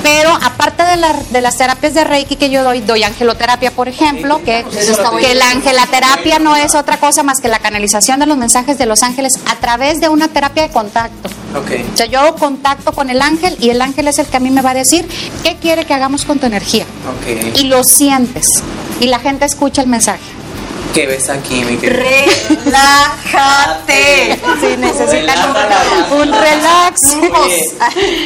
Pero 0.02 0.30
aparte 0.42 0.85
de, 0.85 0.97
la- 0.97 1.12
de 1.30 1.40
las 1.40 1.56
terapias 1.56 1.94
de 1.94 2.04
Reiki 2.04 2.37
que 2.37 2.50
yo 2.50 2.62
doy, 2.62 2.80
doy 2.80 3.02
angeloterapia, 3.02 3.70
por 3.73 3.88
ejemplo, 3.88 4.40
que, 4.44 4.64
muy 5.12 5.23
que 5.23 5.35
la 5.35 5.47
bien. 5.47 5.56
angeloterapia 5.58 6.38
no 6.38 6.56
es 6.56 6.75
otra 6.75 6.99
cosa 6.99 7.23
más 7.23 7.40
que 7.40 7.49
la 7.49 7.58
canalización 7.58 8.20
de 8.20 8.26
los 8.26 8.37
mensajes 8.38 8.78
de 8.78 8.87
los 8.87 9.02
ángeles 9.02 9.38
a 9.47 9.56
través 9.56 10.00
de 10.00 10.08
una 10.08 10.28
terapia 10.28 10.62
de 10.62 10.70
contacto. 10.70 11.28
Ok. 11.54 11.70
O 11.92 11.96
sea, 11.96 12.06
yo 12.06 12.20
hago 12.20 12.36
contacto 12.36 12.92
con 12.92 13.10
el 13.10 13.22
ángel 13.22 13.56
y 13.60 13.70
el 13.70 13.80
ángel 13.80 14.08
es 14.08 14.18
el 14.18 14.26
que 14.26 14.36
a 14.36 14.40
mí 14.40 14.50
me 14.50 14.60
va 14.62 14.70
a 14.70 14.74
decir 14.74 15.08
qué 15.42 15.56
quiere 15.56 15.84
que 15.86 15.94
hagamos 15.94 16.24
con 16.24 16.38
tu 16.38 16.46
energía. 16.46 16.84
Ok. 16.84 17.56
Y 17.58 17.64
lo 17.64 17.82
sientes. 17.84 18.62
Y 19.00 19.06
la 19.06 19.18
gente 19.18 19.44
escucha 19.46 19.82
el 19.82 19.88
mensaje. 19.88 20.20
¿Qué 20.94 21.06
ves 21.06 21.28
aquí, 21.28 21.64
mi 21.64 21.76
querido? 21.76 22.02
Relájate. 22.64 24.38
Sí, 24.60 24.76
necesitan 24.78 25.38
un, 25.50 26.20
un 26.20 26.32
relax. 26.32 27.00
Oye, 27.42 27.74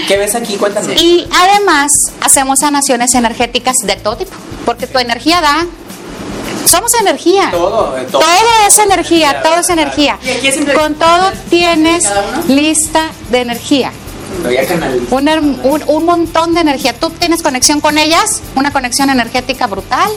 ¿Qué 0.09 0.17
ves 0.17 0.35
aquí? 0.35 0.57
Cuéntame. 0.57 0.95
Y 0.95 1.27
además 1.33 1.93
hacemos 2.21 2.61
sanaciones 2.61 3.15
energéticas 3.15 3.77
de 3.85 3.97
todo 3.97 4.17
tipo, 4.17 4.33
porque 4.65 4.87
tu 4.87 4.99
energía 4.99 5.41
da, 5.41 5.67
somos 6.67 6.93
energía. 7.01 7.49
Todo, 7.51 7.95
todo. 8.11 8.21
Todo 8.21 8.31
es 8.67 8.79
energía, 8.79 9.43
todo 9.43 9.57
es 9.61 9.69
energía. 9.69 10.19
Y 10.25 10.31
aquí 10.31 10.65
Con 10.75 10.95
todo 10.95 11.31
tienes 11.51 12.05
lista 12.49 13.11
de 13.31 13.41
energía. 13.41 13.93
Un, 15.11 15.29
un- 15.63 15.83
un 15.87 16.05
montón 16.05 16.55
de 16.55 16.61
energía. 16.63 16.95
Tú 16.95 17.11
tienes 17.11 17.43
conexión 17.43 17.81
con 17.81 17.99
ellas, 17.99 18.41
una 18.57 18.73
conexión 18.73 19.11
energética 19.11 19.67
brutal, 19.67 20.11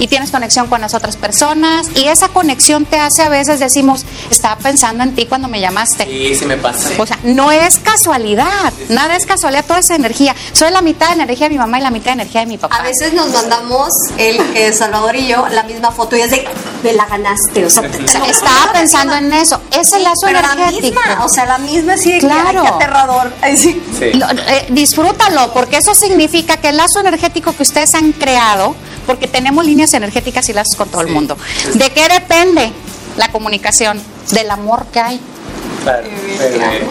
y 0.00 0.08
tienes 0.08 0.32
conexión 0.32 0.66
con 0.66 0.80
las 0.80 0.94
otras 0.94 1.16
personas, 1.16 1.86
y 1.94 2.08
esa 2.08 2.28
conexión 2.30 2.84
te 2.86 2.98
hace 2.98 3.22
a 3.22 3.28
veces 3.28 3.60
decimos, 3.60 4.04
estaba 4.30 4.56
pensando 4.56 5.04
en 5.04 5.14
ti 5.14 5.26
cuando 5.26 5.46
me 5.46 5.60
llamaste. 5.60 6.04
Sí, 6.06 6.34
sí 6.34 6.44
me 6.46 6.56
pasa. 6.56 6.90
O 6.98 7.06
sea, 7.06 7.18
no 7.22 7.52
es 7.52 7.78
casualidad, 7.78 8.72
nada 8.88 9.14
es 9.14 9.26
casualidad, 9.26 9.64
toda 9.64 9.78
esa 9.78 9.94
energía. 9.94 10.34
Soy 10.52 10.70
la 10.72 10.82
mitad 10.82 11.08
de 11.08 11.14
energía 11.22 11.46
de 11.48 11.54
mi 11.54 11.58
mamá 11.58 11.78
y 11.78 11.82
la 11.82 11.90
mitad 11.90 12.06
de 12.06 12.12
energía 12.22 12.40
de 12.40 12.46
mi 12.46 12.58
papá. 12.58 12.74
A 12.76 12.82
veces 12.82 13.12
nos 13.12 13.28
mandamos, 13.32 13.90
el 14.18 14.40
eh, 14.56 14.72
Salvador 14.72 15.14
y 15.16 15.28
yo, 15.28 15.46
la 15.50 15.62
misma 15.62 15.92
foto 15.92 16.16
y 16.16 16.20
es 16.22 16.30
de, 16.30 16.48
me 16.82 16.92
la 16.94 17.06
ganaste. 17.06 17.64
O 17.64 17.70
sea, 17.70 17.82
te- 17.88 18.02
O 18.02 18.08
sea, 18.08 18.24
estaba 18.26 18.72
pensando 18.72 19.14
en 19.14 19.32
eso, 19.32 19.60
ese 19.70 19.98
lazo 20.00 20.22
Pero 20.24 20.40
la 20.40 20.52
energético. 20.54 21.00
misma, 21.06 21.24
o 21.24 21.28
sea, 21.28 21.44
la 21.46 21.58
misma 21.58 21.96
sí, 21.96 22.12
que, 22.12 22.18
Claro. 22.20 22.60
ay, 22.62 22.66
qué 22.66 22.68
aterrador. 22.74 23.32
Ay, 23.42 23.56
sí. 23.56 23.82
Sí. 23.98 24.12
Lo- 24.14 24.26
eh, 24.30 24.66
disfrútalo, 24.70 25.52
porque 25.52 25.76
eso 25.76 25.94
significa 25.94 26.56
que 26.56 26.70
el 26.70 26.78
lazo 26.78 27.00
energético 27.00 27.52
que 27.54 27.62
ustedes 27.62 27.94
han 27.94 28.12
creado, 28.12 28.74
porque 29.06 29.26
tenemos 29.26 29.64
líneas 29.64 29.92
energéticas 29.94 30.48
y 30.48 30.52
lazos 30.52 30.76
con 30.76 30.88
todo 30.88 31.02
el 31.02 31.08
mundo. 31.08 31.36
¿De 31.74 31.90
qué 31.90 32.08
depende 32.08 32.72
la 33.16 33.30
comunicación? 33.30 34.00
Del 34.30 34.50
amor 34.50 34.86
que 34.92 35.00
hay. 35.00 35.20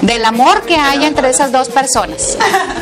Del 0.01 0.25
amor 0.25 0.61
que 0.65 0.75
hay 0.75 1.05
entre 1.05 1.29
esas 1.29 1.51
dos 1.51 1.69
personas. 1.69 2.37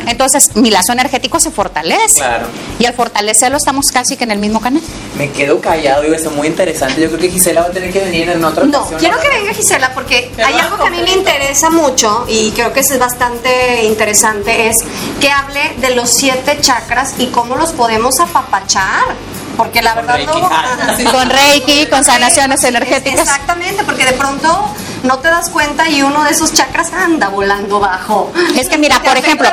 Entonces, 0.07 0.55
mi 0.55 0.69
lazo 0.71 0.93
energético 0.93 1.39
se 1.39 1.51
fortalece. 1.51 2.19
Claro. 2.19 2.47
Y 2.79 2.85
al 2.85 2.93
fortalecerlo 2.93 3.57
estamos 3.57 3.87
casi 3.91 4.15
que 4.17 4.23
en 4.23 4.31
el 4.31 4.39
mismo 4.39 4.59
canal. 4.61 4.81
Me 5.17 5.31
quedo 5.31 5.59
callado, 5.59 6.03
digo, 6.03 6.15
eso 6.15 6.29
es 6.29 6.35
muy 6.35 6.47
interesante. 6.47 7.01
Yo 7.01 7.07
creo 7.07 7.19
que 7.19 7.29
Gisela 7.29 7.61
va 7.61 7.67
a 7.67 7.71
tener 7.71 7.91
que 7.91 7.99
venir 7.99 8.29
en 8.29 8.43
otra 8.43 8.65
No, 8.65 8.79
ocasión, 8.79 8.99
quiero 8.99 9.15
¿no? 9.17 9.21
que 9.21 9.29
venga 9.29 9.53
Gisela 9.53 9.93
porque 9.93 10.31
hay 10.43 10.53
algo 10.59 10.77
que 10.77 10.87
a 10.87 10.91
mí 10.91 11.01
me 11.01 11.11
interesa 11.13 11.69
mucho 11.69 12.25
y 12.27 12.51
creo 12.51 12.71
que 12.73 12.81
es 12.81 12.99
bastante 12.99 13.83
interesante, 13.85 14.67
es 14.69 14.77
que 15.19 15.29
hable 15.31 15.73
de 15.77 15.95
los 15.95 16.11
siete 16.13 16.57
chakras 16.61 17.15
y 17.17 17.27
cómo 17.27 17.55
los 17.55 17.71
podemos 17.71 18.19
apapachar. 18.19 19.03
Porque 19.57 19.81
la 19.81 19.95
Con 19.95 20.05
verdad 20.05 20.15
Reiki. 20.17 20.97
Sí. 20.97 21.03
Con 21.11 21.29
Reiki, 21.31 21.85
con 21.87 22.03
sanaciones 22.03 22.63
energéticas. 22.63 23.21
Exactamente, 23.21 23.83
porque 23.83 24.05
de 24.05 24.13
pronto 24.13 24.69
no 25.03 25.19
te 25.19 25.27
das 25.29 25.49
cuenta 25.49 25.89
y 25.89 26.01
uno 26.01 26.23
de 26.23 26.31
esos 26.31 26.53
chakras 26.53 26.91
anda 26.93 27.29
volando 27.29 27.79
bajo. 27.79 28.31
Es 28.57 28.67
que 28.69 28.77
mira, 28.77 29.01
por 29.01 29.17
ejemplo, 29.17 29.47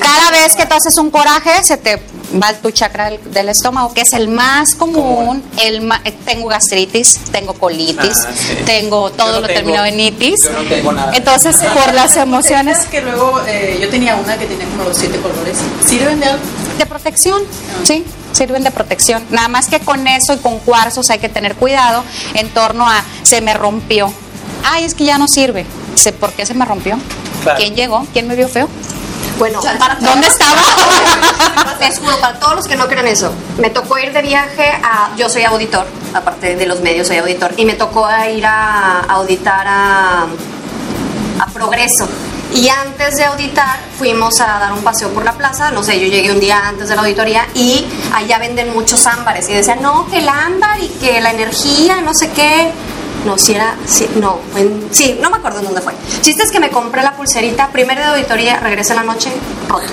cada 0.00 0.30
vez 0.30 0.54
que 0.56 0.66
tú 0.66 0.74
haces 0.74 0.96
un 0.98 1.10
coraje, 1.10 1.62
se 1.64 1.76
te 1.76 2.00
va 2.42 2.52
tu 2.54 2.70
chakra 2.72 3.06
del, 3.10 3.32
del 3.32 3.48
estómago, 3.48 3.94
que 3.94 4.00
es 4.02 4.12
el 4.12 4.28
más 4.28 4.74
común. 4.74 5.42
El 5.58 5.82
ma- 5.82 6.00
eh, 6.04 6.12
tengo 6.24 6.48
gastritis, 6.48 7.20
tengo 7.30 7.54
colitis, 7.54 8.18
Ah, 8.26 8.30
sí. 8.36 8.56
tengo 8.66 9.10
todo 9.10 9.28
no 9.34 9.40
lo 9.40 9.46
tengo- 9.46 9.58
terminado 9.60 9.86
en 9.86 10.00
itis. 10.00 10.42
yo 10.44 10.50
no 10.52 10.62
tengo 10.68 10.92
nada. 10.92 11.12
Entonces, 11.14 11.56
por 11.56 11.94
las 11.94 12.16
emociones 12.16 12.86
que 12.86 13.00
luego 13.00 13.40
eh, 13.46 13.78
yo 13.80 13.88
tenía 13.88 14.16
una 14.16 14.36
que 14.36 14.46
tenía 14.46 14.66
como 14.66 14.84
los 14.84 14.96
siete 14.98 15.18
colores. 15.20 15.56
¿Sirven 15.86 16.20
de 16.20 16.26
algo? 16.26 16.42
de 16.78 16.84
protección, 16.84 17.42
sí, 17.84 18.04
sirven 18.32 18.62
de 18.62 18.70
protección. 18.70 19.24
Nada 19.30 19.48
más 19.48 19.68
que 19.68 19.80
con 19.80 20.06
eso 20.06 20.34
y 20.34 20.38
con 20.38 20.58
cuarzos 20.58 21.08
hay 21.08 21.18
que 21.18 21.30
tener 21.30 21.54
cuidado 21.54 22.04
en 22.34 22.50
torno 22.50 22.86
a 22.86 23.02
se 23.22 23.40
me 23.40 23.54
rompió. 23.54 24.12
Ay, 24.68 24.84
es 24.84 24.94
que 24.94 25.04
ya 25.04 25.16
no 25.16 25.28
sirve. 25.28 25.64
Sé 25.94 26.12
¿Por 26.12 26.32
qué 26.32 26.44
se 26.44 26.54
me 26.54 26.64
rompió? 26.64 26.98
Claro. 27.42 27.58
¿Quién 27.58 27.74
llegó? 27.74 28.06
¿Quién 28.12 28.26
me 28.26 28.34
vio 28.34 28.48
feo? 28.48 28.68
Bueno, 29.38 29.60
para 29.78 29.94
¿Dónde 29.96 30.26
estaba? 30.26 30.56
Les 31.80 31.98
juro, 31.98 32.18
para 32.20 32.38
todos 32.40 32.56
los 32.56 32.66
que 32.66 32.74
no 32.74 32.88
crean 32.88 33.06
eso, 33.06 33.30
me 33.58 33.70
tocó 33.70 33.98
ir 33.98 34.12
de 34.12 34.22
viaje 34.22 34.70
a. 34.82 35.14
Yo 35.16 35.28
soy 35.28 35.44
auditor, 35.44 35.86
aparte 36.14 36.56
de 36.56 36.66
los 36.66 36.80
medios, 36.80 37.06
soy 37.06 37.18
auditor, 37.18 37.52
y 37.56 37.64
me 37.64 37.74
tocó 37.74 38.08
ir 38.34 38.44
a 38.46 39.00
auditar 39.08 39.66
a, 39.68 40.22
a 40.22 41.46
Progreso. 41.52 42.08
Y 42.52 42.68
antes 42.68 43.16
de 43.16 43.24
auditar, 43.24 43.78
fuimos 43.98 44.40
a 44.40 44.58
dar 44.58 44.72
un 44.72 44.82
paseo 44.82 45.10
por 45.10 45.24
la 45.24 45.32
plaza. 45.32 45.70
No 45.70 45.82
sé, 45.82 46.00
yo 46.00 46.06
llegué 46.06 46.32
un 46.32 46.40
día 46.40 46.68
antes 46.68 46.88
de 46.88 46.96
la 46.96 47.02
auditoría 47.02 47.46
y 47.54 47.86
allá 48.14 48.38
venden 48.38 48.72
muchos 48.72 49.06
ámbares. 49.06 49.48
Y 49.48 49.52
decían, 49.52 49.82
no, 49.82 50.06
que 50.06 50.18
el 50.18 50.28
ámbar 50.28 50.80
y 50.80 50.88
que 50.88 51.20
la 51.20 51.32
energía, 51.32 52.00
no 52.00 52.14
sé 52.14 52.30
qué. 52.30 52.72
No, 53.26 53.36
si 53.36 53.54
era, 53.54 53.74
sí, 53.86 54.08
no, 54.16 54.38
en- 54.56 54.88
sí, 54.92 55.18
no 55.20 55.30
me 55.30 55.36
acuerdo 55.38 55.58
en 55.58 55.66
dónde 55.66 55.80
fue. 55.80 55.92
Chiste 56.22 56.44
es 56.44 56.50
que 56.52 56.60
me 56.60 56.70
compré 56.70 57.02
la 57.02 57.12
pulserita, 57.16 57.68
primer 57.68 57.96
día 57.96 58.06
de 58.06 58.12
auditoría, 58.12 58.60
regresé 58.60 58.92
en 58.92 58.96
la 59.00 59.02
noche, 59.02 59.32
roto. 59.68 59.86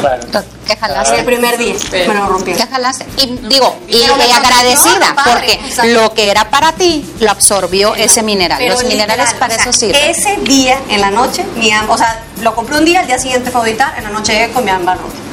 Claro. 0.00 0.44
¿Qué 0.66 0.76
jalaste? 0.76 1.18
El 1.18 1.24
primer 1.24 1.58
día 1.58 1.74
me 2.06 2.14
lo 2.14 2.26
rompí. 2.26 2.52
¿Qué 2.52 2.66
jalaste? 2.66 3.06
Y 3.16 3.26
digo, 3.48 3.76
y, 3.88 4.02
agradecida, 4.04 5.14
padre, 5.14 5.32
porque 5.32 5.52
exacto. 5.66 5.92
lo 5.92 6.14
que 6.14 6.30
era 6.30 6.50
para 6.50 6.72
ti 6.72 7.04
lo 7.20 7.30
absorbió 7.30 7.94
ese 7.94 8.22
mineral. 8.22 8.58
Pero 8.58 8.74
Los 8.74 8.84
minerales 8.84 9.32
literal, 9.32 9.38
para 9.38 9.54
o 9.54 9.56
sea, 9.56 9.70
eso 9.70 9.78
sirven. 9.78 10.10
Ese 10.10 10.36
día, 10.42 10.78
en 10.88 11.00
la 11.00 11.10
noche, 11.10 11.44
mi 11.56 11.70
o 11.88 11.98
sea, 11.98 12.20
lo 12.40 12.54
compré 12.54 12.78
un 12.78 12.84
día, 12.84 13.00
al 13.00 13.06
día 13.06 13.18
siguiente 13.18 13.50
fue 13.50 13.60
a 13.60 13.64
auditar, 13.64 13.94
en 13.98 14.04
la 14.04 14.10
noche 14.10 14.32
llegué 14.32 14.52
con 14.52 14.64
mi 14.64 14.70
roto. 14.70 15.23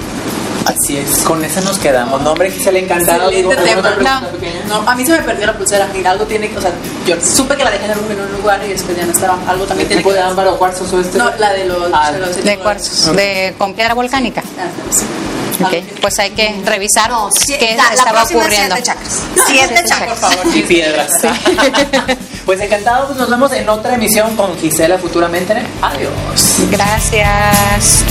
Así 0.65 0.97
es, 0.97 1.19
con 1.23 1.43
esa 1.43 1.61
nos 1.61 1.79
quedamos. 1.79 2.21
No, 2.21 2.31
hombre, 2.31 2.51
Gisela, 2.51 2.79
encantado. 2.79 3.29
Digo, 3.29 3.51
Excelente 3.51 3.87
¿alguna 3.87 4.21
tema. 4.39 4.57
No, 4.67 4.89
a 4.89 4.95
mí 4.95 5.05
se 5.05 5.11
me 5.11 5.19
perdió 5.19 5.47
la 5.47 5.57
pulsera. 5.57 5.87
Mira, 5.93 6.11
algo 6.11 6.25
tiene 6.25 6.49
que. 6.49 6.57
O 6.57 6.61
sea, 6.61 6.71
yo 7.05 7.15
supe 7.21 7.55
que 7.55 7.63
la 7.63 7.71
dejé 7.71 7.85
en 7.85 7.91
un, 7.91 8.31
lugar 8.37 8.61
y 8.65 8.69
después 8.69 8.95
ya 8.95 9.05
no 9.05 9.11
estaba. 9.11 9.37
Algo 9.47 9.65
también 9.65 9.87
¿Qué 9.87 9.95
tiene 9.95 10.01
tipo 10.03 10.11
que 10.13 10.17
de 10.17 10.23
ámbar 10.23 10.47
o 10.47 10.57
cuarzo 10.57 10.85
o 10.95 10.99
este? 10.99 11.17
No, 11.17 11.31
la 11.37 11.53
de 11.53 11.65
los. 11.65 11.91
Ah, 11.93 12.11
de 12.11 12.19
los 12.19 12.43
De 12.43 12.57
cuarzos, 12.59 13.15
de, 13.15 13.55
con 13.57 13.73
piedra 13.73 13.93
volcánica. 13.93 14.43
Ah, 14.59 14.67
sí. 14.91 15.05
Ok, 15.63 15.73
Pues 16.01 16.17
hay 16.17 16.31
que 16.31 16.59
revisar 16.65 17.09
No, 17.09 17.29
qué 17.45 17.75
la, 17.75 17.83
la 17.83 17.93
estaba 17.93 18.11
próxima 18.19 18.41
es 18.41 18.47
ocurriendo. 18.47 18.75
siete 18.75 18.87
chakras. 18.87 19.19
Siete 19.45 19.67
siete 19.67 19.83
chakras. 19.87 20.19
Por 20.19 20.31
favor. 20.31 20.55
Y 20.57 20.61
piedras. 20.63 21.11
pues 22.45 22.61
encantado, 22.61 23.07
pues 23.07 23.17
nos 23.19 23.29
vemos 23.29 23.51
en 23.53 23.69
otra 23.69 23.95
emisión 23.95 24.35
con 24.35 24.57
Gisela 24.57 24.97
futuramente. 24.97 25.55
Adiós. 25.81 26.55
Gracias. 26.71 28.03